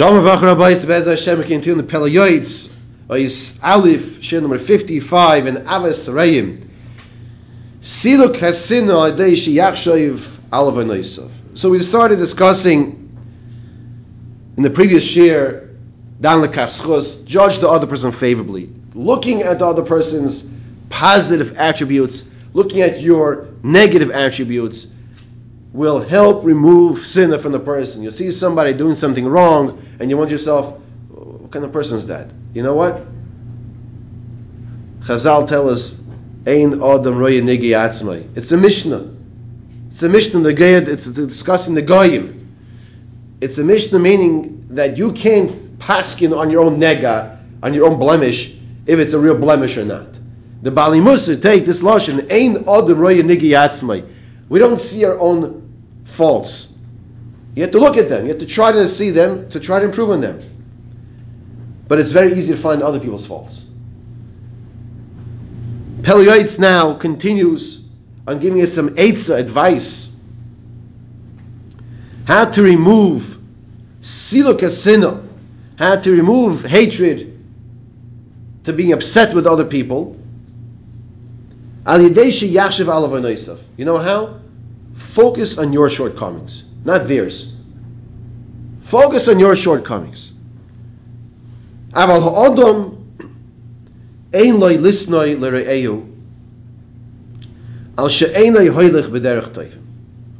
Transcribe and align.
Shalom 0.00 0.24
Avach 0.24 0.40
Rabbi 0.40 0.72
Bez 0.86 1.04
Hashem 1.04 1.40
we 1.40 1.44
continue 1.44 1.76
the 1.76 1.86
Pele 1.86 2.10
Yoetz 2.10 2.72
is 3.14 3.60
Aleph 3.62 4.22
Shir 4.22 4.40
number 4.40 4.56
55 4.56 5.46
in 5.46 5.56
Avas 5.56 6.10
Reim 6.10 6.70
Siluk 7.82 8.36
Hasina 8.36 9.14
Adei 9.14 9.38
So 11.54 11.68
we 11.68 11.80
started 11.80 12.16
discussing 12.16 13.14
in 14.56 14.62
the 14.62 14.70
previous 14.70 15.06
shir 15.06 15.68
Dan 16.18 16.38
Lekaschus 16.40 17.22
judge 17.26 17.58
the 17.58 17.68
other 17.68 17.86
person 17.86 18.10
favorably. 18.10 18.70
Looking 18.94 19.42
at 19.42 19.58
the 19.58 19.66
other 19.66 19.82
person's 19.84 20.48
positive 20.88 21.58
attributes 21.58 22.24
looking 22.54 22.80
at 22.80 23.02
your 23.02 23.48
negative 23.62 24.10
attributes 24.10 24.86
will 25.72 26.00
help 26.00 26.44
remove 26.44 26.98
sin 26.98 27.36
from 27.38 27.52
the 27.52 27.60
person. 27.60 28.02
You 28.02 28.10
see 28.10 28.30
somebody 28.30 28.74
doing 28.74 28.94
something 28.96 29.26
wrong, 29.26 29.84
and 30.00 30.10
you 30.10 30.16
want 30.16 30.30
yourself, 30.30 30.78
what 31.08 31.50
kind 31.50 31.64
of 31.64 31.72
person 31.72 31.98
is 31.98 32.08
that? 32.08 32.30
You 32.54 32.62
know 32.62 32.74
what? 32.74 33.00
Chazal 35.00 35.46
tell 35.48 35.68
us, 35.68 35.98
Ein 36.46 36.82
Adam 36.82 37.18
Roya 37.18 37.42
Nigi 37.42 37.70
Atzmai. 37.70 38.36
It's 38.36 38.50
a 38.52 38.56
Mishnah. 38.56 39.14
It's 39.90 40.02
a 40.02 40.08
Mishnah, 40.08 40.40
the 40.40 40.54
Gayad, 40.54 40.88
it's 40.88 41.06
discussing 41.06 41.74
the 41.74 41.82
Goyim. 41.82 42.56
It's 43.40 43.58
a 43.58 43.64
Mishnah 43.64 43.98
meaning 43.98 44.66
that 44.70 44.96
you 44.96 45.12
can't 45.12 45.50
paskin 45.78 46.36
on 46.36 46.50
your 46.50 46.64
own 46.64 46.78
nega, 46.78 47.38
on 47.62 47.74
your 47.74 47.86
own 47.86 47.98
blemish, 47.98 48.56
if 48.86 48.98
it's 48.98 49.12
a 49.12 49.18
real 49.18 49.36
blemish 49.36 49.76
or 49.76 49.84
not. 49.84 50.08
The 50.62 50.70
Bali 50.70 51.00
Musa 51.00 51.36
take 51.36 51.64
this 51.64 51.82
lotion, 51.82 52.30
Ein 52.30 52.68
Adam 52.68 52.98
Roya 52.98 53.22
Nigi 53.22 53.50
Atzmai. 53.50 54.06
We 54.48 54.58
don't 54.58 54.80
see 54.80 55.04
our 55.04 55.18
own 55.18 55.59
faults. 56.10 56.68
You 57.54 57.62
have 57.62 57.72
to 57.72 57.78
look 57.78 57.96
at 57.96 58.08
them. 58.08 58.24
You 58.24 58.30
have 58.30 58.40
to 58.40 58.46
try 58.46 58.72
to 58.72 58.88
see 58.88 59.10
them, 59.10 59.50
to 59.50 59.60
try 59.60 59.80
to 59.80 59.84
improve 59.86 60.10
on 60.10 60.20
them. 60.20 60.40
But 61.88 61.98
it's 61.98 62.12
very 62.12 62.34
easy 62.34 62.54
to 62.54 62.58
find 62.58 62.82
other 62.82 63.00
people's 63.00 63.26
faults. 63.26 63.64
Pele 66.02 66.24
Yoetz 66.24 66.58
now 66.58 66.94
continues 66.94 67.84
on 68.26 68.38
giving 68.38 68.62
us 68.62 68.72
some 68.72 68.90
Eitzah 68.90 69.38
advice. 69.38 70.14
How 72.26 72.44
to 72.44 72.62
remove 72.62 73.36
silukasina, 74.00 75.26
how 75.78 75.96
to 75.96 76.12
remove 76.12 76.64
hatred 76.64 77.38
to 78.64 78.72
being 78.72 78.92
upset 78.92 79.34
with 79.34 79.46
other 79.46 79.64
people. 79.64 80.16
Al 81.86 82.00
You 82.02 83.84
know 83.84 83.98
how? 83.98 84.39
Focus 85.10 85.58
on 85.58 85.72
your 85.72 85.90
shortcomings, 85.90 86.64
not 86.84 87.08
theirs. 87.08 87.52
Focus 88.82 89.26
on 89.26 89.40
your 89.40 89.56
shortcomings. 89.56 90.32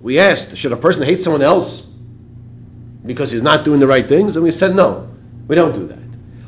We 0.03 0.19
asked, 0.21 0.57
should 0.57 0.73
a 0.73 0.77
person 0.77 1.03
hate 1.03 1.23
someone 1.23 1.43
else 1.43 1.81
because 3.05 3.33
he's 3.33 3.43
not 3.43 3.65
doing 3.65 3.81
the 3.81 3.89
right 3.89 4.07
things? 4.07 4.37
And 4.37 4.45
we 4.45 4.53
said, 4.53 4.77
no, 4.77 5.11
we 5.49 5.57
don't 5.57 5.75
do 5.75 5.89
that. 5.89 5.99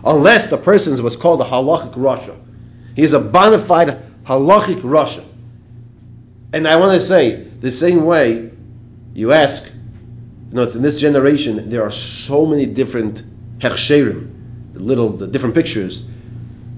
Unless 0.05 0.47
the 0.47 0.59
person 0.59 0.93
is 0.93 1.03
what's 1.03 1.17
called 1.17 1.41
a 1.41 1.45
halachic 1.45 1.95
rasha. 1.95 2.39
He's 2.95 3.15
a 3.15 3.21
bona 3.21 3.59
fide 3.59 4.01
halachic 4.25 4.83
rasha. 4.83 5.25
And 6.53 6.69
I 6.69 6.77
want 6.77 6.95
to 6.95 7.01
say, 7.01 7.49
the 7.63 7.71
same 7.71 8.05
way, 8.05 8.51
you 9.15 9.33
ask, 9.33 9.65
you 10.51 10.55
know, 10.57 10.65
in 10.65 10.83
this 10.83 11.01
generation, 11.01 11.71
there 11.71 11.83
are 11.83 11.93
so 11.93 12.45
many 12.45 12.67
different 12.67 13.23
hechsherim, 13.59 14.31
little 14.75 15.11
the 15.11 15.29
different 15.29 15.55
pictures. 15.55 16.05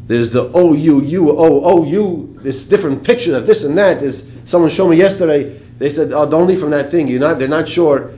There's 0.07 0.31
the 0.31 0.51
O 0.53 0.75
U 0.75 1.01
U 1.01 1.31
O 1.31 1.65
O 1.65 1.85
U. 1.85 2.37
This 2.39 2.65
different 2.65 3.03
picture 3.03 3.35
of 3.35 3.47
this 3.47 3.65
and 3.65 3.79
that. 3.79 4.03
Is 4.03 4.29
someone 4.45 4.71
showed 4.71 4.91
me 4.91 4.99
yesterday? 4.99 5.59
They 5.79 5.89
said, 5.89 6.13
"Oh, 6.13 6.31
don't 6.31 6.47
leave 6.47 6.61
from 6.61 6.71
that 6.71 6.91
thing." 6.91 7.09
You're 7.09 7.21
not. 7.21 7.39
They're 7.39 7.49
not 7.49 7.67
sure 7.67 8.13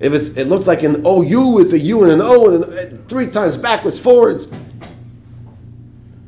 if 0.00 0.14
it's. 0.14 0.28
It 0.28 0.46
looked 0.46 0.66
like 0.66 0.82
an 0.82 1.02
O 1.04 1.20
U 1.20 1.48
with 1.48 1.74
a 1.74 1.78
U 1.78 2.04
and 2.04 2.12
an 2.12 2.20
O 2.22 2.54
and 2.54 2.64
uh, 2.64 3.02
three 3.08 3.26
times 3.26 3.58
backwards, 3.58 3.98
forwards. 3.98 4.48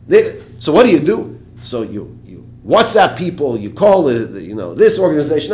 They, 0.07 0.43
so 0.59 0.73
what 0.73 0.85
do 0.85 0.91
you 0.91 1.01
do? 1.01 1.41
So 1.65 1.81
you 1.81 2.19
WhatsApp 2.67 3.17
people, 3.17 3.59
you 3.59 3.71
call 3.71 4.09
it, 4.09 4.43
you 4.43 4.55
know, 4.55 4.75
this 4.75 4.99
organization, 4.99 5.53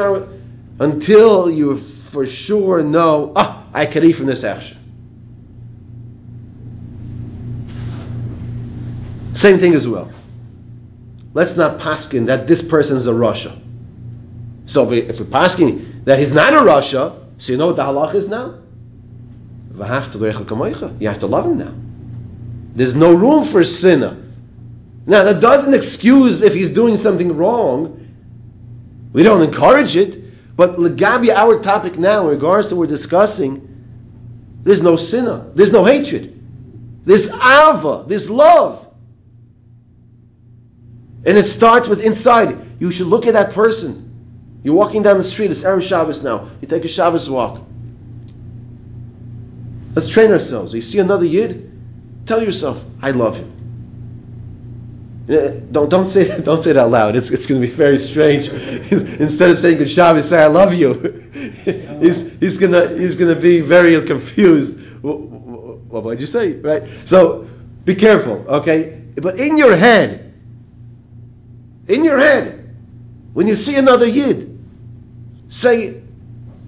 until 0.79 1.51
you 1.51 1.77
for 1.77 2.27
sure 2.27 2.83
know, 2.83 3.33
ah, 3.35 3.65
I 3.73 3.87
can 3.87 4.05
eat 4.05 4.13
from 4.13 4.27
this 4.27 4.45
action. 4.45 4.77
Same 9.33 9.59
thing 9.59 9.75
as 9.75 9.87
well. 9.87 10.11
Let's 11.35 11.57
not 11.57 11.79
paskin 11.79 12.27
that 12.27 12.47
this 12.47 12.63
person 12.63 12.97
is 12.97 13.07
a 13.07 13.13
rasha. 13.13 13.57
So 14.67 14.91
if 14.93 15.19
we're 15.19 15.27
paskin 15.27 16.05
that 16.05 16.19
he's 16.19 16.33
not 16.33 16.53
a 16.53 16.59
rasha, 16.59 17.25
so 17.39 17.53
you 17.53 17.59
know 17.59 17.67
what 17.67 17.77
the 17.77 17.83
halach 17.83 18.15
is 18.15 18.29
now? 18.29 18.59
You 20.99 21.09
have 21.09 21.21
to 21.21 21.27
love 21.27 21.47
him 21.47 21.59
now. 21.59 21.73
There's 22.75 22.97
no 22.97 23.15
room 23.15 23.45
for 23.45 23.63
sinner. 23.65 24.17
Now, 25.09 25.25
that 25.25 25.41
doesn't 25.41 25.73
excuse 25.73 26.43
if 26.43 26.53
he's 26.53 26.69
doing 26.69 26.95
something 26.95 27.35
wrong. 27.35 28.15
We 29.15 29.23
don't 29.23 29.41
encourage 29.43 29.97
it. 29.97 30.55
But 30.55 30.77
Legabi, 30.77 31.31
our 31.35 31.61
topic 31.61 31.99
now, 31.99 32.25
in 32.25 32.35
regards 32.35 32.69
to 32.69 32.77
what 32.77 32.81
we're 32.81 32.95
discussing, 32.95 34.61
there's 34.65 34.83
no 34.83 34.97
sinner. 34.97 35.51
There's 35.55 35.73
no 35.73 35.83
hatred. 35.83 36.39
There's 37.07 37.31
ava. 37.31 38.05
There's 38.07 38.29
love. 38.29 38.87
And 41.25 41.39
it 41.39 41.47
starts 41.47 41.89
with 41.89 42.05
inside. 42.05 42.59
You 42.79 42.91
should 42.91 43.07
look 43.07 43.27
at 43.27 43.33
that 43.33 43.55
person. 43.55 44.61
You're 44.63 44.75
walking 44.75 45.03
down 45.03 45.17
the 45.17 45.25
street. 45.25 45.51
It's 45.51 45.63
Erev 45.63 45.89
Shabbos 45.89 46.23
now. 46.23 46.51
You 46.61 46.69
take 46.69 46.85
a 46.85 46.89
Shabbos 46.89 47.31
walk. 47.31 47.63
Let's 49.95 50.09
train 50.09 50.33
ourselves. 50.33 50.75
You 50.75 50.83
see 50.83 50.99
another 50.99 51.25
Yid? 51.25 51.65
Tell 52.27 52.43
yourself, 52.43 52.85
I 53.01 53.13
love 53.13 53.39
him. 53.39 53.58
Uh, 55.29 55.51
don't 55.71 55.91
don't 55.91 56.09
say 56.09 56.41
don't 56.43 56.63
say 56.63 56.71
it 56.71 56.77
out 56.77 56.91
loud. 56.91 57.15
It's, 57.17 57.31
it's 57.31 57.47
going 57.47 57.61
to 57.61 57.67
be 57.67 57.73
very 57.73 57.99
strange. 57.99 58.49
Instead 59.21 59.51
of 59.51 59.59
saying 59.59 59.79
good 59.79 59.91
Shabbos, 59.91 60.29
say 60.29 60.43
I 60.43 60.47
love 60.47 60.75
you. 60.75 60.95
he's 62.01 62.39
he's 62.41 62.59
gonna 62.59 62.89
he's 62.97 63.15
gonna 63.15 63.37
be 63.37 63.61
very 63.61 64.01
confused. 64.07 64.81
What, 65.03 65.19
what 65.19 66.11
did 66.11 66.21
you 66.21 66.27
say? 66.27 66.53
Right. 66.53 66.87
So 67.05 67.47
be 67.85 67.95
careful. 67.95 68.45
Okay. 68.49 69.03
But 69.17 69.39
in 69.41 69.59
your 69.59 69.77
head, 69.77 70.33
in 71.89 72.05
your 72.05 72.19
head, 72.19 72.75
when 73.35 73.49
you 73.49 73.57
see 73.57 73.77
another 73.77 74.07
yid, 74.07 74.59
say 75.49 76.03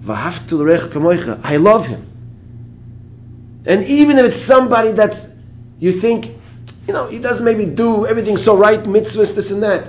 I 0.07 1.57
love 1.57 1.87
him. 1.87 2.07
And 3.65 3.83
even 3.83 4.17
if 4.17 4.25
it's 4.25 4.41
somebody 4.41 4.91
that's 4.91 5.31
you 5.79 5.93
think 5.93 6.35
you 6.87 6.93
know, 6.93 7.07
he 7.07 7.19
doesn't 7.19 7.45
maybe 7.45 7.65
do 7.65 8.05
everything 8.05 8.37
so 8.37 8.57
right, 8.57 8.79
mitzvahs, 8.79 9.35
this 9.35 9.51
and 9.51 9.63
that. 9.63 9.87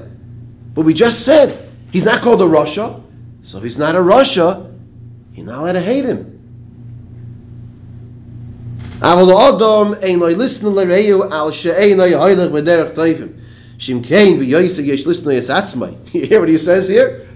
But 0.74 0.82
we 0.82 0.94
just 0.94 1.24
said 1.24 1.70
he's 1.90 2.04
not 2.04 2.22
called 2.22 2.40
a 2.42 2.44
rasha. 2.44 3.02
So 3.42 3.58
if 3.58 3.64
he's 3.64 3.78
not 3.78 3.94
a 3.94 3.98
rasha, 3.98 4.72
you're 5.34 5.46
not 5.46 5.58
allowed 5.58 5.72
to 5.72 5.80
hate 5.80 6.04
him. 6.04 6.28
You 16.12 16.26
hear 16.26 16.40
what 16.40 16.48
he 16.48 16.58
says 16.58 16.88
here? 16.88 17.26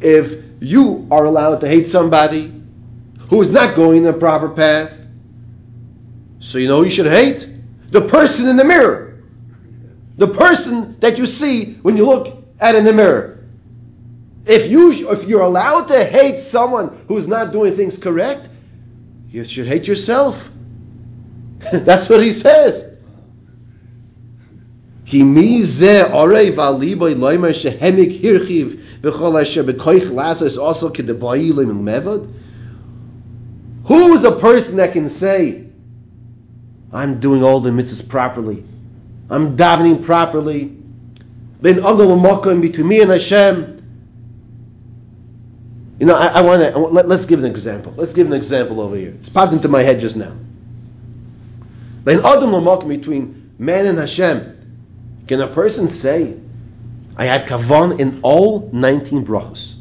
If 0.00 0.42
you 0.60 1.06
are 1.10 1.24
allowed 1.24 1.60
to 1.60 1.68
hate 1.68 1.86
somebody 1.86 2.62
who 3.28 3.42
is 3.42 3.50
not 3.50 3.76
going 3.76 4.02
the 4.02 4.14
proper 4.14 4.48
path, 4.48 4.96
so 6.38 6.56
you 6.56 6.68
know 6.68 6.82
you 6.82 6.90
should 6.90 7.06
hate 7.06 7.46
the 7.90 8.00
person 8.00 8.48
in 8.48 8.56
the 8.56 8.64
mirror 8.64 9.09
the 10.20 10.28
person 10.28 11.00
that 11.00 11.16
you 11.16 11.26
see 11.26 11.72
when 11.80 11.96
you 11.96 12.04
look 12.04 12.44
at 12.60 12.74
in 12.74 12.84
the 12.84 12.92
mirror. 12.92 13.42
If 14.44 14.70
you 14.70 14.92
if 15.10 15.24
you're 15.24 15.40
allowed 15.40 15.88
to 15.88 16.04
hate 16.04 16.40
someone 16.40 17.04
who's 17.08 17.26
not 17.26 17.52
doing 17.52 17.74
things 17.74 17.96
correct, 17.96 18.50
you 19.30 19.44
should 19.44 19.66
hate 19.66 19.86
yourself. 19.88 20.52
That's 21.72 22.10
what 22.10 22.22
he 22.22 22.32
says. 22.32 22.84
Who 33.84 34.14
is 34.14 34.24
a 34.24 34.32
person 34.32 34.76
that 34.76 34.92
can 34.92 35.08
say, 35.08 35.64
I'm 36.92 37.20
doing 37.20 37.42
all 37.42 37.60
the 37.60 37.70
mitzvahs 37.70 38.06
properly. 38.06 38.64
I'm 39.30 39.56
davening 39.56 40.02
properly. 40.04 40.76
Then 41.60 41.78
in 41.78 42.60
between 42.60 42.88
me 42.88 43.00
and 43.00 43.10
Hashem. 43.10 43.76
You 46.00 46.06
know, 46.06 46.14
I, 46.14 46.26
I 46.26 46.40
want 46.40 46.62
to 46.62 46.78
let, 46.78 47.06
us 47.10 47.26
give 47.26 47.38
an 47.40 47.44
example. 47.44 47.92
Let's 47.96 48.14
give 48.14 48.26
an 48.26 48.32
example 48.32 48.80
over 48.80 48.96
here. 48.96 49.10
It's 49.20 49.28
popped 49.28 49.52
into 49.52 49.68
my 49.68 49.82
head 49.82 50.00
just 50.00 50.16
now. 50.16 50.32
Ben 52.04 52.18
Adam 52.20 52.50
Lamak 52.50 52.88
between 52.88 53.54
man 53.58 53.86
and 53.86 53.98
Hashem. 53.98 54.56
Can 55.28 55.42
a 55.42 55.46
person 55.46 55.88
say, 55.88 56.36
I 57.16 57.26
had 57.26 57.46
kavan 57.46 58.00
in 58.00 58.20
all 58.22 58.70
19 58.72 59.26
brachos? 59.26 59.74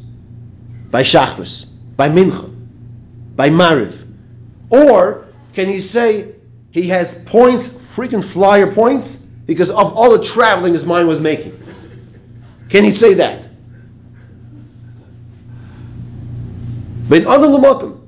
By 0.91 1.03
Shachris, 1.03 1.65
by 1.95 2.09
Mincha, 2.09 2.53
by 3.35 3.49
Mariv. 3.49 4.05
Or 4.69 5.25
can 5.53 5.67
he 5.67 5.79
say 5.79 6.35
he 6.71 6.89
has 6.89 7.23
points, 7.23 7.69
freaking 7.69 8.23
flyer 8.23 8.73
points, 8.73 9.18
because 9.49 9.71
of 9.71 9.97
all 9.97 10.15
the 10.15 10.23
traveling 10.23 10.73
his 10.73 10.85
mind 10.85 11.07
was 11.07 11.19
making? 11.19 11.59
Can 12.69 12.83
he 12.83 12.91
say 12.91 13.15
that? 13.15 13.49
But 17.09 17.23
Lamakim 17.23 17.99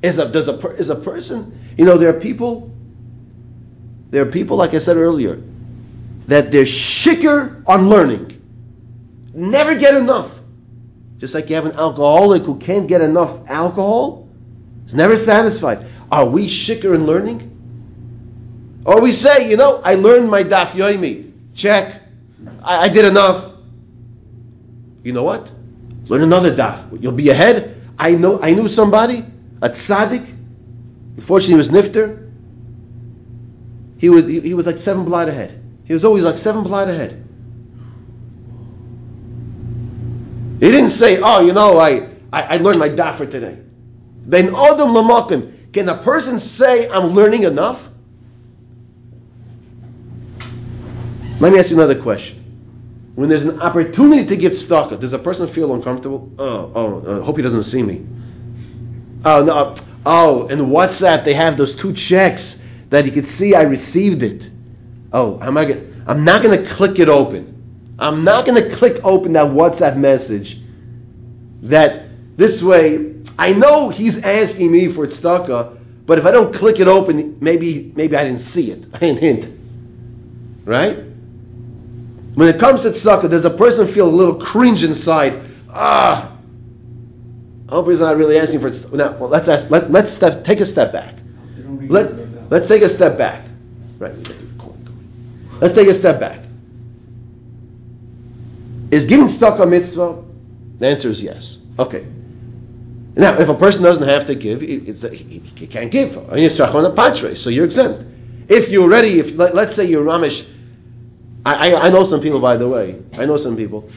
is 0.00 0.20
a 0.20 0.28
does 0.28 0.46
a 0.46 0.56
is 0.76 0.90
a 0.90 0.94
person. 0.94 1.74
You 1.76 1.86
know, 1.86 1.98
there 1.98 2.10
are 2.10 2.20
people. 2.20 2.70
There 4.10 4.22
are 4.22 4.30
people, 4.30 4.56
like 4.56 4.74
I 4.74 4.78
said 4.78 4.96
earlier, 4.96 5.42
that 6.28 6.52
they're 6.52 6.62
shicker 6.62 7.64
on 7.66 7.88
learning, 7.88 8.40
never 9.34 9.74
get 9.74 9.96
enough. 9.96 10.38
Just 11.18 11.34
like 11.34 11.50
you 11.50 11.56
have 11.56 11.66
an 11.66 11.72
alcoholic 11.72 12.44
who 12.44 12.60
can't 12.60 12.86
get 12.86 13.00
enough 13.00 13.50
alcohol, 13.50 14.28
is 14.86 14.94
never 14.94 15.16
satisfied. 15.16 15.84
Are 16.12 16.26
we 16.26 16.46
shicker 16.46 16.94
in 16.94 17.06
learning? 17.06 17.55
Or 18.86 19.00
we 19.00 19.10
say, 19.10 19.50
you 19.50 19.56
know, 19.56 19.80
I 19.82 19.94
learned 19.96 20.30
my 20.30 20.44
daf 20.44 20.68
yomi. 20.68 21.32
Check. 21.56 22.00
I, 22.62 22.84
I 22.84 22.88
did 22.88 23.04
enough. 23.04 23.52
You 25.02 25.12
know 25.12 25.24
what? 25.24 25.50
Learn 26.06 26.22
another 26.22 26.54
daf. 26.54 27.02
You'll 27.02 27.10
be 27.10 27.30
ahead. 27.30 27.82
I 27.98 28.12
know 28.12 28.40
I 28.40 28.52
knew 28.52 28.68
somebody, 28.68 29.24
a 29.60 29.70
tzaddik. 29.70 30.24
Unfortunately, 31.16 31.54
he 31.54 31.56
was 31.56 31.70
nifter. 31.70 32.30
He 33.98 34.08
was 34.08 34.24
he, 34.26 34.40
he 34.40 34.54
was 34.54 34.66
like 34.66 34.78
seven 34.78 35.04
blot 35.04 35.28
ahead. 35.28 35.60
He 35.84 35.92
was 35.92 36.04
always 36.04 36.22
like 36.22 36.38
seven 36.38 36.62
blot 36.62 36.88
ahead. 36.88 37.24
He 40.60 40.70
didn't 40.70 40.90
say, 40.90 41.18
"Oh, 41.20 41.40
you 41.40 41.52
know, 41.52 41.78
I 41.78 42.08
I, 42.32 42.42
I 42.42 42.56
learned 42.58 42.78
my 42.78 42.90
daf 42.90 43.16
for 43.16 43.26
today." 43.26 43.58
Ben 44.26 44.46
Adam 44.46 44.90
Lamakim. 44.94 45.72
Can 45.72 45.88
a 45.88 45.96
person 45.96 46.38
say, 46.38 46.88
"I'm 46.88 47.08
learning 47.08 47.42
enough"? 47.42 47.90
Let 51.38 51.52
me 51.52 51.58
ask 51.58 51.70
you 51.70 51.76
another 51.76 52.00
question. 52.00 52.42
When 53.14 53.28
there's 53.28 53.44
an 53.44 53.60
opportunity 53.60 54.26
to 54.26 54.36
give 54.36 54.52
tzedakah, 54.52 55.00
does 55.00 55.12
a 55.12 55.18
person 55.18 55.46
feel 55.48 55.74
uncomfortable? 55.74 56.30
Oh, 56.38 56.72
oh, 56.74 57.00
uh, 57.00 57.20
hope 57.22 57.36
he 57.36 57.42
doesn't 57.42 57.64
see 57.64 57.82
me. 57.82 58.06
Oh, 59.24 59.44
no, 59.44 59.74
oh, 60.06 60.46
in 60.48 60.60
WhatsApp 60.60 61.24
they 61.24 61.34
have 61.34 61.56
those 61.56 61.76
two 61.76 61.92
checks 61.92 62.62
that 62.88 63.04
you 63.04 63.12
could 63.12 63.28
see 63.28 63.54
I 63.54 63.62
received 63.62 64.22
it. 64.22 64.48
Oh, 65.12 65.38
am 65.42 65.58
I 65.58 65.66
gonna, 65.66 65.86
I'm 66.06 66.24
not 66.24 66.42
going 66.42 66.62
to 66.62 66.68
click 66.68 66.98
it 66.98 67.08
open. 67.08 67.94
I'm 67.98 68.24
not 68.24 68.46
going 68.46 68.62
to 68.62 68.74
click 68.74 69.04
open 69.04 69.34
that 69.34 69.46
WhatsApp 69.46 69.96
message. 69.96 70.58
That 71.62 72.04
this 72.36 72.62
way, 72.62 73.14
I 73.38 73.52
know 73.52 73.88
he's 73.88 74.22
asking 74.22 74.70
me 74.70 74.88
for 74.88 75.06
tzedakah, 75.06 75.78
but 76.06 76.18
if 76.18 76.24
I 76.24 76.30
don't 76.30 76.54
click 76.54 76.80
it 76.80 76.88
open, 76.88 77.38
maybe 77.40 77.92
maybe 77.94 78.16
I 78.16 78.24
didn't 78.24 78.40
see 78.40 78.70
it. 78.70 78.86
I 78.94 78.98
didn't 78.98 79.20
hint. 79.20 79.48
Right? 80.64 81.05
When 82.36 82.48
it 82.50 82.60
comes 82.60 82.82
to 82.82 82.90
tzedakah, 82.90 83.30
does 83.30 83.46
a 83.46 83.50
person 83.50 83.86
feel 83.86 84.06
a 84.06 84.12
little 84.12 84.34
cringe 84.34 84.84
inside? 84.84 85.40
Ah, 85.70 86.36
I 87.66 87.70
hope 87.72 87.88
he's 87.88 88.00
not 88.00 88.18
really 88.18 88.38
asking 88.38 88.60
for 88.60 88.68
tzedakah. 88.68 88.92
Now, 88.92 89.16
well, 89.16 89.30
let's 89.30 89.48
ask, 89.48 89.70
let, 89.70 89.90
let's 89.90 90.12
step, 90.12 90.44
take 90.44 90.60
a 90.60 90.66
step 90.66 90.92
back. 90.92 91.14
Let, 91.56 92.50
let's 92.50 92.68
take 92.68 92.82
a 92.82 92.90
step 92.90 93.16
back. 93.16 93.42
Right. 93.98 94.12
Let's 95.62 95.74
take 95.74 95.88
a 95.88 95.94
step 95.94 96.20
back. 96.20 96.40
Is 98.90 99.06
giving 99.06 99.28
tzedakah 99.28 99.70
mitzvah? 99.70 100.22
The 100.78 100.88
answer 100.88 101.08
is 101.08 101.22
yes. 101.22 101.56
Okay. 101.78 102.06
Now, 103.16 103.38
if 103.38 103.48
a 103.48 103.54
person 103.54 103.82
doesn't 103.82 104.06
have 104.06 104.26
to 104.26 104.34
give, 104.34 104.60
he, 104.60 104.80
he, 104.80 105.38
he 105.38 105.66
can't 105.66 105.90
give. 105.90 106.12
So 106.12 107.48
you're 107.48 107.64
exempt. 107.64 108.04
If 108.50 108.68
you're 108.68 108.90
ready, 108.90 109.20
if 109.20 109.38
let, 109.38 109.54
us 109.54 109.74
say 109.74 109.86
you're 109.86 110.04
Ramish 110.04 110.46
I, 111.46 111.74
I, 111.74 111.90
know 111.90 112.04
some 112.04 112.20
people, 112.20 112.40
by 112.40 112.56
the 112.56 112.68
way. 112.68 113.00
I 113.16 113.24
know 113.24 113.36
some 113.36 113.56
people 113.56 113.88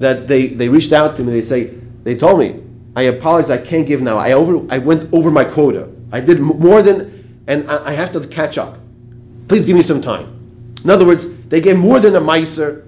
that 0.00 0.28
they, 0.28 0.48
they 0.48 0.68
reached 0.68 0.92
out 0.92 1.16
to 1.16 1.24
me. 1.24 1.32
They 1.32 1.40
say 1.40 1.74
they 2.02 2.14
told 2.14 2.38
me, 2.38 2.62
I 2.94 3.04
apologize. 3.04 3.50
I 3.50 3.56
can't 3.56 3.86
give 3.86 4.02
now. 4.02 4.18
I 4.18 4.32
over 4.32 4.70
I 4.72 4.78
went 4.78 5.12
over 5.14 5.30
my 5.30 5.44
quota. 5.44 5.88
I 6.12 6.20
did 6.20 6.40
more 6.40 6.82
than, 6.82 7.42
and 7.46 7.70
I, 7.70 7.86
I 7.88 7.92
have 7.92 8.12
to 8.12 8.26
catch 8.26 8.58
up. 8.58 8.78
Please 9.48 9.64
give 9.64 9.76
me 9.76 9.82
some 9.82 10.02
time. 10.02 10.74
In 10.84 10.90
other 10.90 11.06
words, 11.06 11.26
they 11.48 11.62
gave 11.62 11.78
more 11.78 12.00
than 12.00 12.14
a 12.16 12.20
miser. 12.20 12.86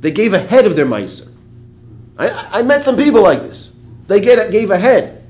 They 0.00 0.10
gave 0.10 0.32
ahead 0.32 0.66
of 0.66 0.74
their 0.74 0.86
miser. 0.86 1.30
I, 2.18 2.58
I 2.58 2.62
met 2.62 2.84
some 2.84 2.96
people 2.96 3.22
like 3.22 3.42
this. 3.42 3.72
They 4.08 4.20
get, 4.20 4.50
gave 4.50 4.72
ahead. 4.72 5.24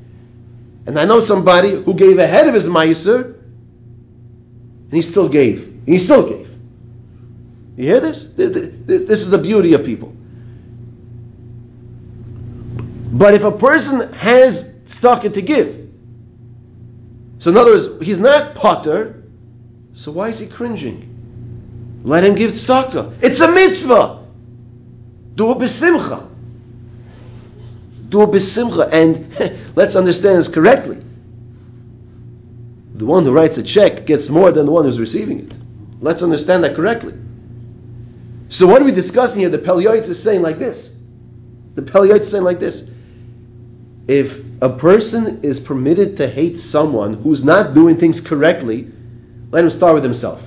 And 0.87 0.99
I 0.99 1.05
know 1.05 1.21
somebody 1.21 1.83
who 1.83 1.93
gave 1.93 2.19
ahead 2.19 2.49
of 2.49 2.55
his 2.55 2.67
miser, 2.67 3.39
and 4.85 4.93
he 4.93 5.03
still 5.03 5.29
gave. 5.29 5.83
He 5.85 5.99
still 5.99 6.27
gave. 6.27 6.50
You 7.77 7.85
hear 7.85 8.01
this? 8.01 8.25
This 8.35 9.21
is 9.21 9.31
the 9.31 9.39
beauty 9.39 9.75
of 9.75 9.85
people. 9.85 10.15
But 13.13 13.35
if 13.35 13.45
a 13.45 13.53
person 13.53 14.13
has 14.15 14.73
tzedakah 14.87 15.35
to 15.35 15.43
give, 15.43 15.89
so 17.39 17.51
in 17.51 17.57
other 17.57 17.73
words, 17.73 17.89
he's 18.03 18.19
not 18.19 18.55
potter, 18.55 19.25
so 19.95 20.13
why 20.13 20.29
is 20.29 20.39
he 20.39 20.47
cringing? 20.47 22.01
Let 22.03 22.25
him 22.25 22.35
give 22.35 22.53
tzedakah. 22.53 23.23
It's 23.23 23.41
a 23.41 23.51
mitzvah. 23.51 24.27
Do 25.35 25.53
it 25.53 25.59
b'simcha. 25.59 26.29
Do 28.09 28.23
it 28.23 28.31
b'simcha. 28.31 28.91
And 28.93 29.57
let's 29.77 29.97
understand 29.97 30.39
this 30.39 30.49
correctly. 30.49 31.03
The 32.95 33.07
one 33.07 33.25
who 33.25 33.33
writes 33.33 33.57
a 33.59 33.63
check 33.63 34.05
gets 34.07 34.29
more 34.29 34.53
than 34.53 34.67
the 34.67 34.73
one 34.73 34.85
who's 34.85 35.01
receiving 35.01 35.41
it. 35.41 35.57
Let's 36.01 36.23
understand 36.23 36.65
that 36.65 36.77
correctly. 36.77 37.15
So 38.51 38.67
what 38.67 38.83
are 38.83 38.85
we 38.85 38.93
discussing 38.93 39.41
here? 39.41 39.49
The 39.49 39.59
Pele 39.59 39.85
Yoetz 39.85 40.09
is 40.09 40.21
saying 40.21 40.43
like 40.43 40.59
this. 40.59 40.95
The 41.77 41.83
Pele 41.83 42.09
Yoetz 42.09 42.23
is 42.23 42.31
saying 42.31 42.45
like 42.45 42.59
this. 42.59 42.89
If 44.09 44.43
a 44.61 44.69
person 44.69 45.41
is 45.45 45.61
permitted 45.61 46.17
to 46.17 46.29
hate 46.29 46.59
someone 46.59 47.15
who's 47.15 47.45
not 47.45 47.75
doing 47.75 47.97
things 47.97 48.21
correctly, 48.21 48.91
let 49.53 49.63
him 49.63 49.71
start 49.71 49.95
with 49.95 50.03
himself. 50.03 50.47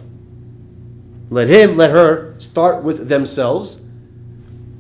Let 1.30 1.48
him, 1.48 1.78
let 1.78 1.92
her 1.92 2.40
start 2.40 2.84
with 2.84 3.08
themselves. 3.08 3.80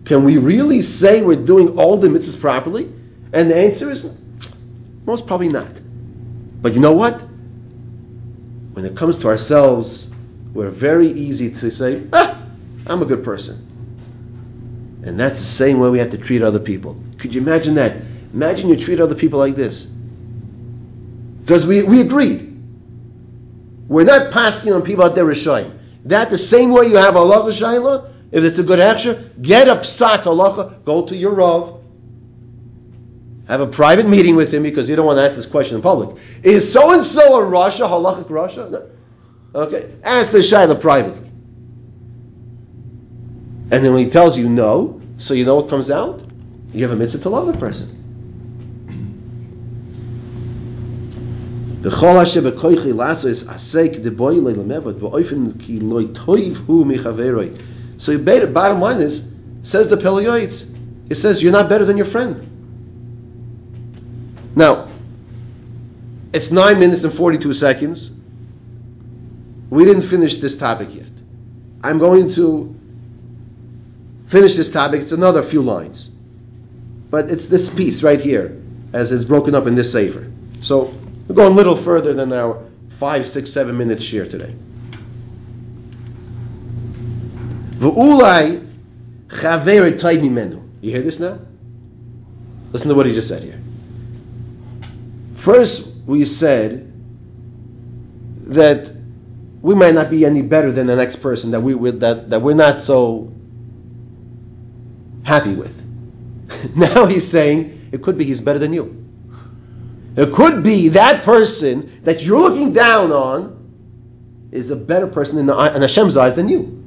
Can 0.03 0.25
we 0.25 0.37
really 0.37 0.81
say 0.81 1.21
we're 1.21 1.45
doing 1.45 1.79
all 1.79 1.95
the 1.95 2.09
mitzvahs 2.09 2.39
properly? 2.39 2.91
And 3.31 3.49
the 3.49 3.55
answer 3.55 3.89
is 3.89 4.15
most 5.05 5.27
probably 5.27 5.47
not. 5.49 5.71
But 6.61 6.73
you 6.73 6.81
know 6.81 6.91
what? 6.91 7.21
When 8.73 8.83
it 8.83 8.97
comes 8.97 9.19
to 9.19 9.29
ourselves, 9.29 10.11
we're 10.53 10.69
very 10.69 11.07
easy 11.07 11.51
to 11.51 11.71
say, 11.71 12.05
ah, 12.11 12.32
I'm 12.87 13.01
a 13.01 13.05
good 13.05 13.23
person. 13.23 13.69
And 15.05 15.19
that's 15.19 15.37
the 15.37 15.45
same 15.45 15.79
way 15.79 15.89
we 15.89 15.99
have 15.99 16.11
to 16.11 16.17
treat 16.17 16.41
other 16.41 16.59
people. 16.59 16.97
Could 17.17 17.33
you 17.35 17.41
imagine 17.41 17.75
that? 17.75 17.97
Imagine 18.33 18.69
you 18.69 18.77
treat 18.77 18.99
other 18.99 19.15
people 19.15 19.39
like 19.39 19.55
this. 19.55 19.85
Because 19.85 21.65
we, 21.65 21.83
we 21.83 22.01
agreed. 22.01 22.49
We're 23.87 24.05
not 24.05 24.31
passing 24.31 24.71
on 24.71 24.81
people 24.83 25.03
out 25.03 25.13
there 25.15 25.25
Rishayim. 25.25 25.77
That 26.05 26.29
the 26.29 26.37
same 26.37 26.71
way 26.71 26.87
you 26.87 26.97
have 26.97 27.15
Allah 27.15 27.51
Shayla, 27.51 28.11
if 28.31 28.43
it's 28.43 28.57
a 28.57 28.63
good 28.63 28.79
action, 28.79 29.31
get 29.41 29.67
a 29.67 29.75
psat 29.75 30.23
halacha, 30.23 30.83
go 30.83 31.05
to 31.05 31.15
your 31.15 31.33
Rav, 31.33 31.81
have 33.47 33.61
a 33.61 33.67
private 33.67 34.07
meeting 34.07 34.35
with 34.35 34.53
him 34.53 34.63
because 34.63 34.89
you 34.89 34.95
don't 34.95 35.05
want 35.05 35.17
to 35.17 35.23
ask 35.23 35.35
this 35.35 35.45
question 35.45 35.75
in 35.75 35.81
public. 35.81 36.17
Is 36.43 36.71
so 36.71 36.93
and 36.93 37.03
so 37.03 37.41
a 37.41 37.45
rasha, 37.45 37.87
halachic 37.87 38.25
rasha? 38.25 38.71
No. 38.71 38.89
Okay, 39.53 39.93
ask 40.03 40.31
the 40.31 40.39
Shayla 40.39 40.79
privately. 40.79 41.22
And 43.71 43.83
then 43.83 43.93
when 43.93 44.05
he 44.05 44.11
tells 44.11 44.37
you 44.37 44.49
no, 44.49 45.01
so 45.17 45.33
you 45.33 45.45
know 45.45 45.55
what 45.55 45.69
comes 45.69 45.89
out? 45.89 46.21
You 46.73 46.83
have 46.83 46.91
a 46.91 46.95
mitzvah 46.95 47.21
to 47.23 47.29
love 47.29 47.47
the 47.47 47.57
person. 47.57 47.99
So 51.83 51.89
the 58.17 58.47
bottom 58.53 58.79
line 58.79 59.01
is, 59.01 59.33
says 59.63 59.89
the 59.89 59.97
Pele 59.97 60.23
Yoetz, 60.23 60.73
it 61.09 61.15
says 61.15 61.43
you're 61.43 61.51
not 61.51 61.67
better 61.67 61.83
than 61.85 61.97
your 61.97 62.05
friend. 62.05 62.49
Now, 64.55 64.87
it's 66.31 66.51
9 66.51 66.79
minutes 66.79 67.03
and 67.03 67.13
42 67.13 67.53
seconds. 67.53 68.09
We 69.69 69.83
didn't 69.85 70.03
finish 70.03 70.37
this 70.37 70.57
topic 70.57 70.95
yet. 70.95 71.07
I'm 71.83 71.97
going 71.97 72.29
to 72.31 72.79
finish 74.33 74.55
this 74.55 74.71
topic. 74.71 75.01
It's 75.01 75.11
another 75.11 75.43
few 75.43 75.61
lines. 75.61 76.09
But 77.11 77.29
it's 77.29 77.45
this 77.45 77.69
piece 77.69 78.01
right 78.01 78.19
here, 78.19 78.59
as 78.91 79.11
it's 79.11 79.25
broken 79.25 79.53
up 79.53 79.67
in 79.67 79.75
this 79.75 79.91
Sefer. 79.91 80.31
So 80.61 80.91
we're 81.27 81.35
going 81.35 81.53
a 81.53 81.55
little 81.55 81.75
further 81.75 82.15
than 82.15 82.33
our 82.33 82.65
five, 82.97 83.27
six, 83.27 83.51
seven 83.51 83.77
minutes 83.77 84.03
share 84.03 84.27
today. 84.27 84.55
Menu. 90.29 90.63
You 90.81 90.89
hear 90.89 91.03
this 91.03 91.19
now? 91.19 91.39
Listen 92.71 92.89
to 92.89 92.95
what 92.95 93.05
he 93.05 93.13
just 93.13 93.27
said 93.27 93.43
here. 93.43 93.61
First, 95.35 95.93
we 96.07 96.25
said 96.25 96.91
that 98.47 98.91
we 99.61 99.75
might 99.75 99.93
not 99.93 100.09
be 100.09 100.25
any 100.25 100.41
better 100.41 100.71
than 100.71 100.87
the 100.87 100.95
next 100.95 101.17
person, 101.17 101.51
that, 101.51 101.61
we, 101.61 101.91
that, 101.91 102.31
that 102.31 102.41
we're 102.41 102.55
not 102.55 102.81
so 102.81 103.33
happy 105.23 105.55
with. 105.55 105.83
now 106.75 107.05
he's 107.05 107.29
saying 107.29 107.89
it 107.91 108.01
could 108.03 108.17
be 108.17 108.25
he's 108.25 108.41
better 108.41 108.59
than 108.59 108.73
you. 108.73 109.03
It 110.15 110.31
could 110.33 110.63
be 110.63 110.89
that 110.89 111.23
person 111.23 112.01
that 112.03 112.23
you're 112.23 112.39
looking 112.39 112.73
down 112.73 113.11
on 113.11 113.59
is 114.51 114.69
a 114.69 114.75
better 114.75 115.07
person 115.07 115.39
in, 115.39 115.47
the, 115.47 115.75
in 115.75 115.81
Hashem's 115.81 116.15
eyes 116.15 116.35
than 116.35 116.47
you. 116.47 116.79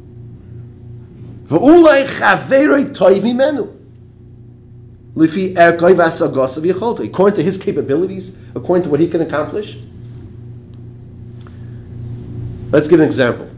According 7.09 7.37
to 7.37 7.43
his 7.43 7.59
capabilities, 7.59 8.37
according 8.55 8.85
to 8.85 8.91
what 8.91 9.01
he 9.01 9.09
can 9.09 9.23
accomplish. 9.23 9.77
Let's 12.71 12.87
give 12.89 13.01
an 13.01 13.07
example. 13.07 13.51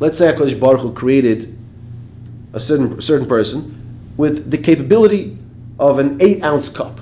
Let's 0.00 0.18
say 0.18 0.32
HaKadosh 0.32 0.58
Baruch 0.58 0.80
Hu 0.80 0.92
created 0.94 1.56
a 2.52 2.60
certain, 2.60 3.00
certain 3.00 3.28
person 3.28 3.79
with 4.20 4.50
the 4.50 4.58
capability 4.58 5.38
of 5.78 5.98
an 5.98 6.20
eight 6.20 6.44
ounce 6.44 6.68
cup. 6.68 7.00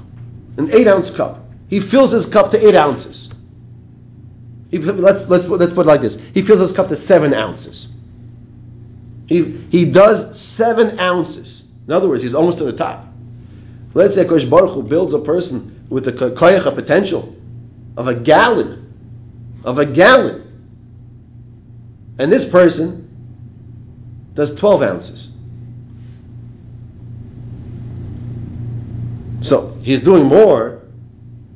An 0.57 0.73
eight 0.73 0.87
ounce 0.87 1.11
cup. 1.11 1.45
He 1.69 1.81
fills 1.81 2.13
his 2.13 2.27
cup 2.27 2.53
to 2.53 2.65
eight 2.65 2.77
ounces. 2.77 3.29
He, 4.71 4.79
let's, 4.79 5.29
let's, 5.29 5.49
let's 5.49 5.73
put 5.73 5.85
it 5.85 5.89
like 5.89 6.01
this. 6.01 6.17
He 6.33 6.43
fills 6.43 6.61
his 6.61 6.71
cup 6.73 6.87
to 6.91 6.97
seven 6.97 7.35
ounces. 7.35 7.89
He, 9.27 9.43
he 9.69 9.85
does 9.85 10.41
seven 10.41 11.01
ounces. 11.01 11.65
In 11.89 11.93
other 11.93 12.09
words, 12.09 12.23
he's 12.23 12.37
almost 12.37 12.59
to 12.59 12.65
the 12.65 12.73
top. 12.73 13.05
Let's 13.95 14.15
say 14.15 14.25
Kosh 14.25 14.45
Baruch 14.45 14.71
Hu 14.71 14.85
builds 14.85 15.13
a 15.13 15.19
person 15.19 15.87
with 15.89 16.07
a 16.07 16.13
koyach, 16.13 16.73
potential 16.73 17.35
of 17.97 18.07
a 18.07 18.15
gallon. 18.15 18.95
Of 19.65 19.81
a 19.81 19.87
gallon. 19.87 20.45
And 22.21 22.31
this 22.31 22.49
person 22.49 23.07
does 24.35 24.55
12 24.55 24.83
ounces. 24.85 25.31
So 29.49 29.75
he's 29.83 30.01
doing 30.01 30.27
more 30.27 30.83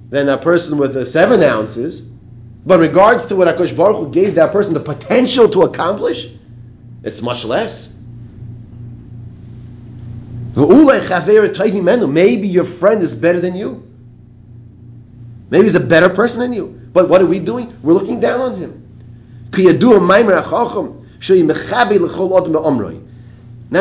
than 0.09 0.29
a 0.31 0.39
person 0.39 0.79
with 0.79 0.95
the 0.95 1.05
seven 1.05 1.43
ounces. 1.43 2.01
But 2.01 2.77
in 2.77 2.81
regards 2.81 3.27
to 3.27 3.37
what 3.37 3.49
Akash 3.49 3.77
Baruch 3.77 3.97
Hu 3.97 4.11
gave 4.11 4.37
that 4.37 4.53
person 4.53 4.73
the 4.73 4.81
potential 4.81 5.51
to 5.51 5.63
accomplish, 5.63 6.27
it's 7.03 7.21
much 7.21 7.45
less. 7.45 7.93
Maybe 10.55 12.49
your 12.49 12.65
friend 12.65 13.03
is 13.03 13.15
better 13.15 13.41
than 13.41 13.57
you. 13.57 13.87
Maybe 15.51 15.65
he's 15.65 15.75
a 15.75 15.81
better 15.81 16.09
person 16.09 16.41
than 16.41 16.55
you. 16.55 16.81
But 16.95 17.11
what 17.11 17.21
are 17.21 17.27
we 17.27 17.41
doing? 17.41 17.77
We're 17.83 17.95
looking 17.95 18.21
down 18.21 18.41
on 18.41 18.57
him. 18.57 18.79
Now 19.53 19.61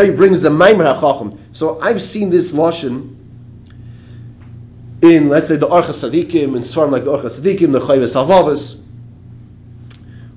he 0.01 0.11
brings 0.11 0.41
the 0.41 0.49
Maimer 0.49 0.93
HaChacham. 0.93 1.37
So 1.53 1.79
I've 1.79 2.01
seen 2.01 2.29
this 2.29 2.51
Lashon 2.51 3.20
in, 5.01 5.29
let's 5.29 5.47
say, 5.47 5.55
the 5.55 5.67
Orcha 5.67 5.89
Sadikim, 5.89 6.55
in 6.55 6.61
Svarim 6.61 6.91
like 6.91 7.03
the 7.03 7.11
Orcha 7.11 7.25
Sadikim, 7.25 7.71
the 7.71 7.79
Chayves 7.79 8.13
Halvavas. 8.13 8.81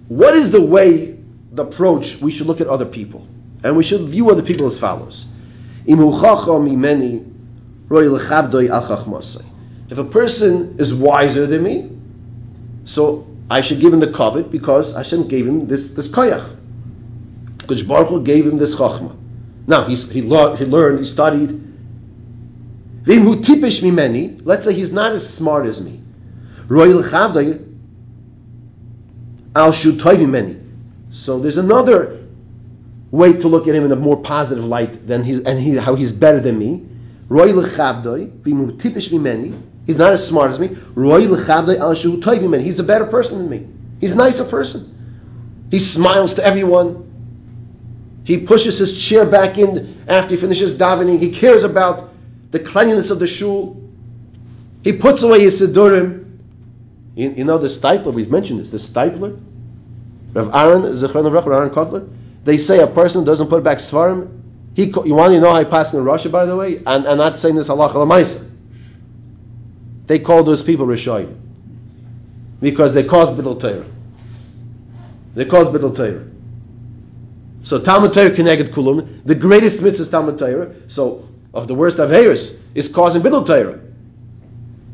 What 0.09 0.35
is 0.35 0.53
the 0.53 0.61
way, 0.61 1.19
the 1.53 1.65
approach 1.65 2.21
we 2.21 2.33
should 2.33 2.47
look 2.47 2.61
at 2.61 2.67
other 2.67 2.87
people? 2.87 3.27
And 3.63 3.77
we 3.77 3.85
should 3.85 4.03
view 4.03 4.31
other 4.31 4.43
people 4.43 4.67
as 4.67 4.79
follows. 4.79 5.27
If 5.87 5.99
a 9.99 10.05
person 10.05 10.77
is 10.79 10.95
wiser 10.95 11.47
than 11.47 11.63
me, 11.63 11.91
so 12.85 13.27
I 13.51 13.61
should 13.61 13.81
give 13.81 13.93
him 13.93 14.01
the 14.01 14.13
covet 14.13 14.51
because 14.51 14.95
Hashem 14.95 15.29
gave 15.29 15.47
him 15.47 15.67
this, 15.67 15.91
this 15.91 16.09
koyach. 16.09 16.57
Because 17.59 17.83
Baruch 17.83 18.09
Hu 18.09 18.23
gave 18.23 18.47
him 18.47 18.57
this 18.57 18.75
chachma. 18.75 19.15
Now, 19.67 19.85
he, 19.85 19.97
he 19.97 20.23
learned, 20.23 20.99
he 20.99 21.05
studied, 21.05 21.74
Vim 23.05 23.27
tipish 23.43 23.83
mimeni. 23.83 24.41
Let's 24.45 24.65
say 24.65 24.73
he's 24.73 24.93
not 24.93 25.13
as 25.13 25.29
smart 25.29 25.67
as 25.67 25.83
me. 25.85 26.01
Royal 26.69 27.03
chavday 27.03 27.63
al 29.55 29.73
mimeni. 29.73 30.61
So 31.11 31.39
there's 31.39 31.59
another 31.59 32.23
way 33.11 33.35
to 33.35 33.49
look 33.49 33.69
at 33.69 33.75
him 33.75 33.85
in 33.85 33.93
a 33.93 33.97
more 33.97 34.17
positive 34.17 34.65
light 34.65 35.07
than 35.07 35.23
he's 35.23 35.41
and 35.41 35.59
he, 35.59 35.77
how 35.77 35.95
he's 35.95 36.13
better 36.13 36.41
than 36.41 36.59
me. 36.59 36.87
Royal 37.29 37.63
chavday 37.63 38.31
vim 38.41 38.79
tipish 38.79 39.11
mimeni. 39.11 39.61
He's 39.85 39.99
not 39.99 40.15
as 40.15 40.27
smart 40.27 40.53
as 40.53 40.59
me. 40.59 40.75
Royal 40.95 41.37
chavday 41.37 41.79
al 41.79 41.95
mimeni. 41.95 42.63
He's 42.63 42.81
a 42.81 42.85
better 42.85 43.05
person 43.05 43.37
than 43.37 43.51
me. 43.51 43.69
He's 44.01 44.13
a 44.13 44.17
nicer 44.17 44.45
person. 44.45 45.67
He 45.71 45.79
smiles 45.79 46.35
to 46.35 46.45
everyone. 46.45 47.03
He 48.25 48.39
pushes 48.39 48.79
his 48.79 48.97
chair 48.97 49.27
back 49.27 49.59
in 49.59 50.03
after 50.09 50.35
he 50.35 50.41
finishes 50.41 50.79
davening. 50.79 51.21
He 51.21 51.33
cares 51.33 51.65
about 51.65 52.14
the 52.55 52.61
cleanliness 52.61 53.11
of 53.11 53.19
the 53.19 53.27
shul. 53.27 53.83
He 54.85 54.93
puts 54.93 55.25
away 55.25 55.41
his 55.41 55.61
sidurim. 55.61 56.39
You, 57.17 57.31
you 57.31 57.45
know 57.45 57.59
the 57.59 57.67
Steipler, 57.67 58.15
we've 58.15 58.31
mentioned 58.31 58.61
this, 58.61 58.71
the 58.71 58.77
Steipler. 58.77 59.41
Rav 60.33 60.55
Aaron, 60.55 60.83
Zechron 60.83 61.27
of 61.27 61.35
Aaron 61.35 61.71
Kotler, 61.71 62.09
they 62.45 62.57
say 62.59 62.79
a 62.79 62.87
person 62.87 63.25
doesn't 63.25 63.49
put 63.49 63.65
back 63.65 63.79
svarim. 63.79 64.41
He, 64.77 64.85
you 64.85 65.15
want 65.15 65.33
to 65.33 65.41
know 65.41 65.53
how 65.53 65.59
he 65.59 65.65
passed 65.65 65.95
in 65.95 66.05
Russia, 66.05 66.29
by 66.29 66.45
the 66.45 66.55
way? 66.55 66.77
And 66.77 67.09
I'm 67.09 67.19
not 67.19 67.41
saying 67.41 67.57
this 67.57 67.67
halacha 67.67 67.95
lamaisa. 67.95 68.49
They 70.07 70.21
call 70.21 70.45
those 70.45 70.63
people 70.63 70.87
Rishoyim. 70.87 71.37
Because 72.61 72.95
they 72.95 73.03
cause 73.03 73.33
Bidl 73.33 73.59
Torah. 73.59 73.85
They 75.35 75.45
cause 75.45 75.69
Bidl 75.71 75.97
Torah. 75.97 76.25
So 77.65 77.81
Talmud 77.81 78.13
Torah 78.13 78.31
connected 78.31 78.71
kulum. 78.71 79.25
The 79.25 79.35
greatest 79.35 79.83
mitzvah 79.83 80.03
is 80.03 80.09
Talmud 80.09 80.39
Torah. 80.39 80.73
So 80.89 81.29
of 81.55 81.69
the 81.69 81.75
worst 81.75 81.99
Averis 81.99 82.59
is 82.75 82.89
causing 82.89 83.23
Bidl 83.23 83.47
Torah. 83.47 83.81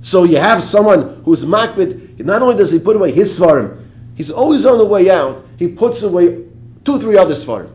So 0.03 0.25
you 0.25 0.37
have 0.37 0.63
someone 0.63 1.23
who's 1.25 1.45
makbid, 1.45 2.21
not 2.21 2.43
only 2.43 2.57
does 2.57 2.71
he 2.71 2.79
put 2.79 2.97
away 2.97 3.13
his 3.13 3.39
svarim, 3.39 3.87
he's 4.15 4.31
always 4.31 4.67
on 4.67 4.79
the 4.79 4.85
way 4.85 5.11
out, 5.11 5.45
he 5.59 5.69
puts 5.69 6.03
away 6.03 6.45
two, 6.85 7.01
three 7.01 7.17
other 7.17 7.35
svarim. 7.35 7.71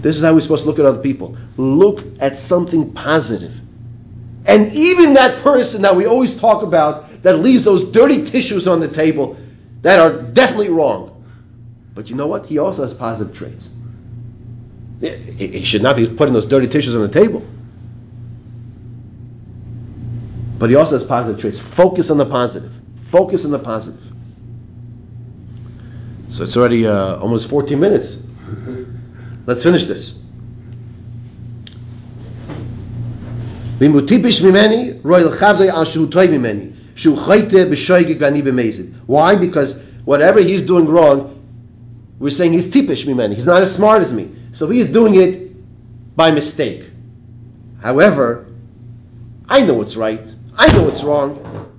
This 0.00 0.16
is 0.16 0.24
how 0.24 0.34
we're 0.34 0.40
supposed 0.40 0.64
to 0.64 0.68
look 0.68 0.80
at 0.80 0.84
other 0.84 1.00
people. 1.00 1.36
Look 1.56 2.04
at 2.20 2.36
something 2.36 2.92
positive. 2.92 3.60
And 4.46 4.72
even 4.72 5.14
that 5.14 5.42
person 5.44 5.82
that 5.82 5.94
we 5.94 6.06
always 6.06 6.38
talk 6.38 6.64
about 6.64 7.22
that 7.22 7.38
leaves 7.38 7.62
those 7.62 7.84
dirty 7.84 8.24
tissues 8.24 8.66
on 8.66 8.80
the 8.80 8.88
table 8.88 9.36
that 9.82 10.00
are 10.00 10.22
definitely 10.22 10.70
wrong. 10.70 11.24
But 11.94 12.10
you 12.10 12.16
know 12.16 12.26
what? 12.26 12.46
He 12.46 12.58
also 12.58 12.82
has 12.82 12.92
positive 12.92 13.36
traits. 13.36 13.72
He 15.02 15.64
should 15.64 15.82
not 15.82 15.96
be 15.96 16.06
putting 16.08 16.32
those 16.32 16.46
dirty 16.46 16.68
tissues 16.68 16.94
on 16.94 17.02
the 17.02 17.08
table. 17.08 17.44
But 20.58 20.70
he 20.70 20.76
also 20.76 20.94
has 20.94 21.02
positive 21.02 21.40
traits. 21.40 21.58
Focus 21.58 22.10
on 22.10 22.18
the 22.18 22.26
positive. 22.26 22.72
Focus 23.06 23.44
on 23.44 23.50
the 23.50 23.58
positive. 23.58 24.00
So 26.28 26.44
it's 26.44 26.56
already 26.56 26.86
uh, 26.86 27.16
almost 27.16 27.50
14 27.50 27.80
minutes. 27.80 28.22
Let's 29.44 29.64
finish 29.64 29.86
this. 29.86 30.20
Why? 39.06 39.34
Because 39.34 39.82
whatever 40.04 40.38
he's 40.38 40.62
doing 40.62 40.86
wrong, 40.86 41.42
we're 42.20 42.30
saying 42.30 42.52
he's 42.52 42.68
tipish 42.68 43.04
mimeni. 43.04 43.34
He's 43.34 43.46
not 43.46 43.62
as 43.62 43.74
smart 43.74 44.02
as 44.02 44.12
me. 44.12 44.30
So 44.62 44.68
he's 44.68 44.86
doing 44.86 45.16
it 45.16 45.50
by 46.14 46.30
mistake. 46.30 46.88
However, 47.80 48.46
I 49.48 49.64
know 49.64 49.74
what's 49.74 49.96
right. 49.96 50.22
I 50.56 50.72
know 50.72 50.84
what's 50.84 51.02
wrong. 51.02 51.74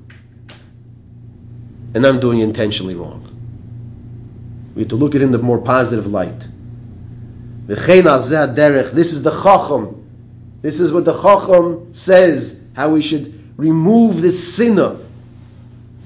And 1.95 2.05
I'm 2.05 2.19
doing 2.19 2.39
intentionally 2.39 2.95
wrong. 2.95 3.21
We 4.75 4.81
have 4.81 4.89
to 4.89 4.97
look 4.97 5.15
at 5.15 5.21
it 5.21 5.23
in 5.23 5.31
the 5.31 5.37
more 5.37 5.59
positive 5.59 6.07
light. 6.07 6.45
This 7.67 7.87
is 7.87 9.23
the 9.23 9.31
Chacham. 9.31 10.05
This 10.61 10.81
is 10.81 10.91
what 10.91 11.05
the 11.05 11.13
Chacham 11.13 11.93
says, 11.93 12.61
how 12.75 12.89
we 12.89 13.01
should 13.01 13.57
remove 13.57 14.21
this 14.21 14.55
sinner. 14.57 14.97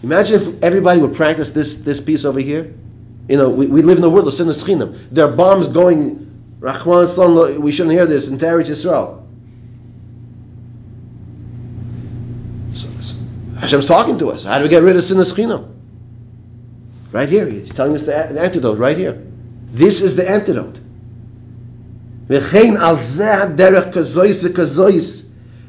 Imagine 0.03 0.41
if 0.41 0.63
everybody 0.63 1.01
would 1.01 1.15
practice 1.15 1.49
this, 1.49 1.81
this 1.81 1.99
piece 1.99 2.23
over 2.23 2.39
here. 2.39 2.71
You 3.27 3.37
know, 3.37 3.49
we, 3.49 3.65
we 3.65 3.81
live 3.81 3.97
in 3.97 4.03
a 4.03 4.09
world 4.09 4.27
of 4.27 4.33
chinam. 4.35 5.07
There 5.09 5.25
are 5.25 5.31
bombs 5.31 5.69
going 5.69 6.26
Rahman 6.59 7.61
we 7.61 7.71
shouldn't 7.71 7.93
hear 7.93 8.05
this 8.05 8.29
in 8.29 8.37
Eretz 8.37 8.69
Yisrael. 8.69 9.23
So, 12.73 12.89
Hashem's 13.59 13.85
talking 13.85 14.17
to 14.19 14.31
us. 14.31 14.43
How 14.43 14.57
do 14.57 14.63
we 14.63 14.69
get 14.69 14.83
rid 14.83 14.95
of 14.95 15.03
sinas 15.03 15.33
chinam? 15.33 15.73
Right 17.11 17.29
here. 17.29 17.47
He's 17.47 17.73
telling 17.73 17.95
us 17.95 18.01
the, 18.01 18.11
the 18.31 18.41
antidote 18.41 18.77
right 18.77 18.97
here. 18.97 19.23
This 19.71 20.01
is 20.01 20.15
the 20.15 20.29
antidote. 20.29 20.79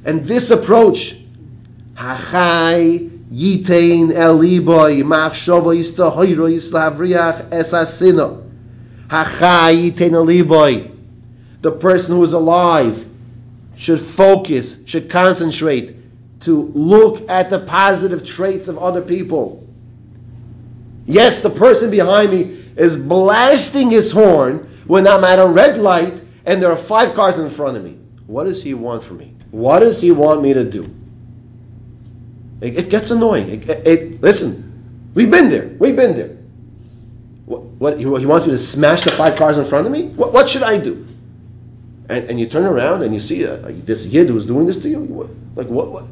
And 0.04 0.26
this 0.26 0.50
approach, 0.50 1.14
hachai 1.94 3.10
yitain 3.30 4.12
eliboy 4.12 5.02
machshava 5.02 5.76
yistahoyro 5.76 6.48
yislavriach 6.50 7.50
esasino. 7.50 8.47
The 11.60 11.72
person 11.80 12.16
who 12.16 12.24
is 12.24 12.32
alive 12.32 13.04
should 13.76 14.00
focus, 14.00 14.84
should 14.86 15.08
concentrate 15.08 15.96
to 16.40 16.62
look 16.74 17.28
at 17.30 17.50
the 17.50 17.60
positive 17.60 18.24
traits 18.24 18.68
of 18.68 18.78
other 18.78 19.02
people. 19.02 19.66
Yes, 21.06 21.42
the 21.42 21.50
person 21.50 21.90
behind 21.90 22.30
me 22.32 22.64
is 22.76 22.96
blasting 22.96 23.90
his 23.90 24.12
horn 24.12 24.68
when 24.86 25.06
I'm 25.06 25.24
at 25.24 25.38
a 25.38 25.46
red 25.46 25.78
light 25.78 26.22
and 26.44 26.62
there 26.62 26.70
are 26.70 26.76
five 26.76 27.14
cars 27.14 27.38
in 27.38 27.50
front 27.50 27.76
of 27.76 27.84
me. 27.84 27.98
What 28.26 28.44
does 28.44 28.62
he 28.62 28.74
want 28.74 29.02
from 29.02 29.18
me? 29.18 29.34
What 29.50 29.80
does 29.80 30.00
he 30.00 30.10
want 30.10 30.42
me 30.42 30.52
to 30.52 30.64
do? 30.70 30.94
It, 32.60 32.76
it 32.76 32.90
gets 32.90 33.10
annoying. 33.10 33.62
It, 33.62 33.68
it, 33.68 34.20
listen, 34.20 35.10
we've 35.14 35.30
been 35.30 35.50
there. 35.50 35.68
We've 35.78 35.96
been 35.96 36.16
there. 36.16 36.37
What, 37.78 37.98
he, 37.98 38.06
wants 38.06 38.44
me 38.44 38.52
to 38.52 38.58
smash 38.58 39.04
the 39.04 39.12
five 39.12 39.36
cars 39.36 39.56
in 39.56 39.64
front 39.64 39.86
of 39.86 39.92
me? 39.92 40.08
What, 40.08 40.32
what 40.32 40.50
should 40.50 40.64
I 40.64 40.78
do? 40.78 41.06
And, 42.08 42.30
and 42.30 42.40
you 42.40 42.46
turn 42.46 42.64
around 42.64 43.02
and 43.02 43.14
you 43.14 43.20
see 43.20 43.44
a, 43.44 43.66
a, 43.66 43.72
this 43.72 44.04
yid 44.04 44.28
who's 44.28 44.46
doing 44.46 44.66
this 44.66 44.78
to 44.78 44.88
you. 44.88 45.00
What, 45.00 45.30
like 45.54 45.68
what? 45.68 45.92
What? 45.92 46.04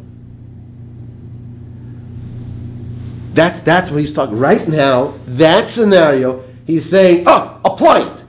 That's 3.34 3.60
that's 3.60 3.90
what 3.90 4.00
he's 4.00 4.12
talking 4.12 4.38
right 4.38 4.66
now. 4.66 5.14
That 5.26 5.68
scenario, 5.68 6.44
he's 6.66 6.88
saying, 6.88 7.24
oh, 7.26 7.60
apply 7.64 8.12
it. 8.12 8.24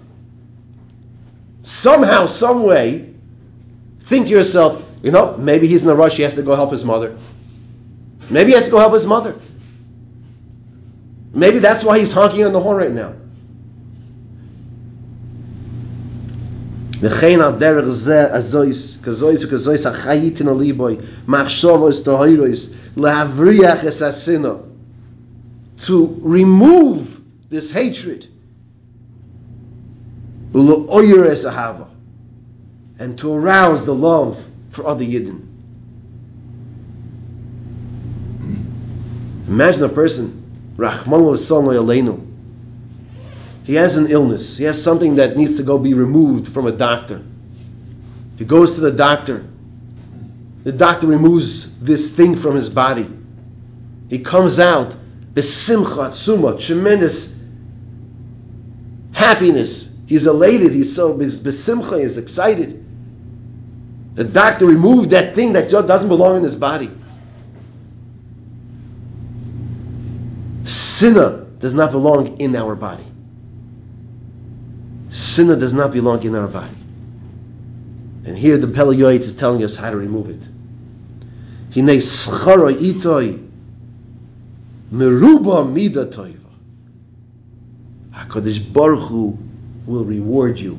Somehow, 1.62 2.26
some 2.26 2.64
way, 2.64 3.14
think 4.00 4.28
to 4.28 4.32
yourself, 4.32 4.84
you 5.04 5.12
know, 5.12 5.38
maybe 5.38 5.68
he's 5.68 5.84
in 5.84 5.90
a 5.90 5.96
rush. 5.96 6.16
He 6.16 6.24
has 6.24 6.36
to 6.36 6.42
go 6.42 6.56
help 6.56 6.72
his 6.72 6.84
mother. 6.84 7.18
Maybe 8.30 8.52
he 8.52 8.56
has 8.56 8.66
to 8.66 8.72
go 8.72 8.80
help 8.80 8.94
his 8.94 9.06
mother. 9.06 9.36
Maybe 11.34 11.60
that's 11.60 11.84
why 11.84 12.00
he's 12.00 12.12
honking 12.12 12.46
on 12.46 12.54
the 12.54 12.60
horn 12.60 12.78
right 12.78 12.92
now. 12.92 13.14
וכן 17.01 17.41
על 17.41 17.53
דרך 17.59 17.89
זה 17.89 18.35
הזויס, 18.35 18.99
כזויס 19.03 19.45
וכזויס 19.45 19.87
החייתן 19.87 20.49
הליבוי, 20.49 20.97
מחשובוס 21.29 22.03
תהירויס, 22.03 22.71
להבריח 22.97 23.85
את 23.85 24.03
הסינו, 24.03 24.55
to 25.79 26.21
remove 26.23 27.21
this 27.51 27.73
hatred, 27.73 28.27
and 32.99 33.19
to 33.19 33.33
arouse 33.33 33.85
the 33.85 33.95
love 33.95 34.47
for 34.71 34.87
other 34.87 35.05
Yidden. 35.05 35.41
Imagine 39.49 39.83
a 39.83 39.89
person, 39.89 40.73
Rahman 40.77 41.21
Aleinu, 41.21 42.26
he 43.68 43.76
has 43.76 43.98
an 43.98 44.10
illness. 44.10 44.56
He 44.56 44.64
has 44.64 44.82
something 44.82 45.18
that 45.18 45.36
needs 45.36 45.58
to 45.58 45.64
go 45.64 45.78
be 45.78 45.94
removed 45.94 46.48
from 46.48 46.68
a 46.68 46.72
doctor. 46.72 47.22
He 48.38 48.46
goes 48.46 48.76
to 48.76 48.80
the 48.80 48.94
doctor. 48.94 49.46
The 50.64 50.72
doctor 50.72 51.06
removes 51.08 51.78
this 51.82 52.16
thing 52.16 52.38
from 52.38 52.56
his 52.56 52.70
body. 52.70 53.12
He 54.10 54.20
comes 54.20 54.62
out, 54.62 54.96
besimcha, 55.34 56.12
tsuma, 56.12 56.58
tremendous 56.62 57.38
happiness. 59.12 59.98
He's 60.08 60.28
elated. 60.28 60.72
He's 60.72 60.96
so 60.96 61.14
besimcha. 61.14 62.00
He's 62.00 62.18
excited. 62.18 62.86
The 64.16 64.24
doctor 64.24 64.66
removed 64.66 65.10
that 65.10 65.36
thing 65.36 65.54
that 65.54 65.70
doesn't 65.70 66.08
belong 66.08 66.38
in 66.38 66.44
his 66.44 66.56
body. 66.56 66.90
Sinner 70.64 71.48
does 71.60 71.74
not 71.74 71.92
belong 71.92 72.40
in 72.40 72.56
our 72.56 72.74
body. 72.74 73.04
Sinner 75.10 75.56
does 75.56 75.74
not 75.74 75.92
belong 75.92 76.24
in 76.24 76.36
our 76.36 76.48
body. 76.48 76.76
And 78.26 78.38
here 78.38 78.58
the 78.58 78.68
Pele 78.68 78.96
Yoetz 78.96 79.22
is 79.22 79.34
telling 79.36 79.64
us 79.64 79.76
how 79.76 79.90
to 79.90 79.96
remove 79.98 80.30
it. 80.30 80.42
Hine 81.74 81.98
schara 82.00 82.74
itoi 82.74 83.48
meruba 84.92 85.72
mida 85.72 86.06
toiva. 86.08 86.38
HaKadosh 88.12 88.74
Baruch 88.74 89.08
Hu 89.08 89.38
will 89.86 90.04
reward 90.04 90.60
you 90.60 90.78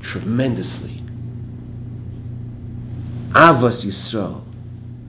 tremendously. 0.00 1.00
Avas 3.30 3.86
Yisrael, 3.86 4.42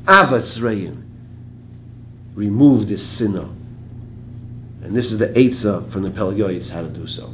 Avas 0.06 0.62
Reim, 0.62 1.04
remove 2.36 2.88
this 2.88 3.06
sinner. 3.06 3.50
And 4.84 4.96
this 4.96 5.12
is 5.12 5.18
the 5.18 5.28
Eitzah 5.28 5.90
from 5.90 6.04
the 6.04 6.12
Pele 6.12 6.36
Yoetz 6.36 6.70
how 6.70 6.82
to 6.82 6.88
do 6.88 7.08
so. 7.08 7.34